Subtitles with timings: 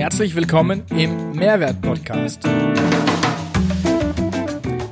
[0.00, 2.48] Herzlich willkommen im Mehrwert-Podcast.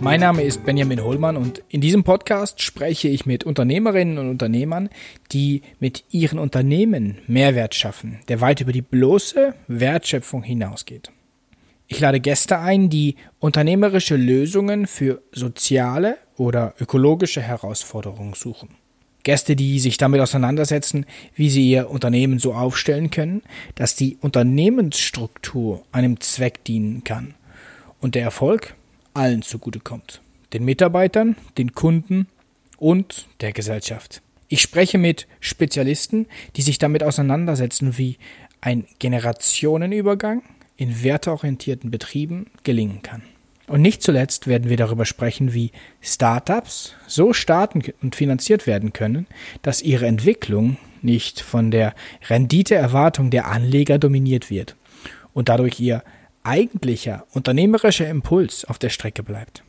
[0.02, 4.90] Mein Name ist Benjamin Hohlmann und in diesem Podcast spreche ich mit Unternehmerinnen und Unternehmern,
[5.32, 11.10] die mit ihren Unternehmen Mehrwert schaffen, der weit über die bloße Wertschöpfung hinausgeht.
[11.86, 18.76] Ich lade Gäste ein, die unternehmerische Lösungen für soziale oder ökologische Herausforderungen suchen.
[19.28, 23.42] Gäste, die sich damit auseinandersetzen, wie sie ihr Unternehmen so aufstellen können,
[23.74, 27.34] dass die Unternehmensstruktur einem Zweck dienen kann
[28.00, 28.74] und der Erfolg
[29.12, 30.22] allen zugutekommt.
[30.54, 32.26] Den Mitarbeitern, den Kunden
[32.78, 34.22] und der Gesellschaft.
[34.48, 36.24] Ich spreche mit Spezialisten,
[36.56, 38.16] die sich damit auseinandersetzen, wie
[38.62, 40.42] ein Generationenübergang
[40.78, 43.20] in werteorientierten Betrieben gelingen kann.
[43.68, 49.26] Und nicht zuletzt werden wir darüber sprechen, wie Startups so starten und finanziert werden können,
[49.62, 51.94] dass ihre Entwicklung nicht von der
[52.28, 54.74] Renditeerwartung der Anleger dominiert wird
[55.34, 56.02] und dadurch ihr
[56.42, 59.62] eigentlicher unternehmerischer Impuls auf der Strecke bleibt.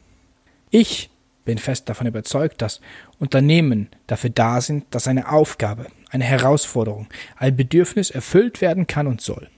[0.72, 1.10] Ich
[1.44, 2.80] bin fest davon überzeugt, dass
[3.20, 7.08] Unternehmen dafür da sind, dass eine Aufgabe, eine Herausforderung,
[7.38, 9.50] ein Bedürfnis erfüllt werden kann und soll.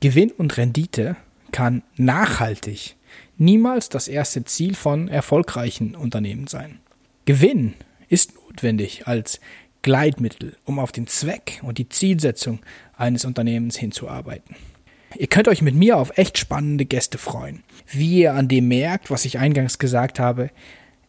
[0.00, 1.16] Gewinn und Rendite
[1.52, 2.96] kann nachhaltig
[3.36, 6.80] niemals das erste Ziel von erfolgreichen Unternehmen sein.
[7.24, 7.74] Gewinn
[8.08, 9.40] ist notwendig als
[9.82, 12.60] Gleitmittel, um auf den Zweck und die Zielsetzung
[12.96, 14.56] eines Unternehmens hinzuarbeiten.
[15.16, 17.62] Ihr könnt euch mit mir auf echt spannende Gäste freuen.
[17.90, 20.50] Wie ihr an dem merkt, was ich eingangs gesagt habe,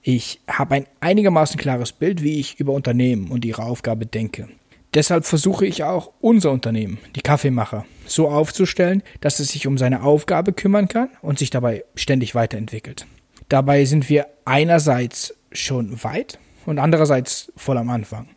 [0.01, 4.47] ich habe ein einigermaßen klares Bild, wie ich über Unternehmen und ihre Aufgabe denke.
[4.95, 10.03] Deshalb versuche ich auch unser Unternehmen, die Kaffeemacher, so aufzustellen, dass es sich um seine
[10.03, 13.05] Aufgabe kümmern kann und sich dabei ständig weiterentwickelt.
[13.49, 18.29] Dabei sind wir einerseits schon weit und andererseits voll am Anfang.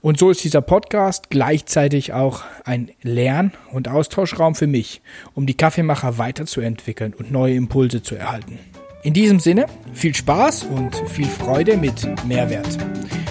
[0.00, 5.02] Und so ist dieser Podcast gleichzeitig auch ein Lern- und Austauschraum für mich,
[5.34, 8.58] um die Kaffeemacher weiterzuentwickeln und neue Impulse zu erhalten.
[9.02, 12.78] In diesem Sinne, viel Spaß und viel Freude mit Mehrwert.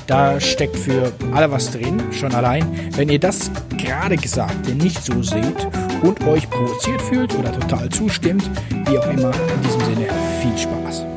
[0.08, 5.24] Da steckt für alle was drin, schon allein, wenn ihr das gerade Gesagte nicht so
[5.24, 5.68] seht
[6.04, 8.50] und euch provoziert fühlt oder total zustimmt,
[8.88, 10.08] wie auch immer, in diesem Sinne
[10.42, 11.15] viel Spaß.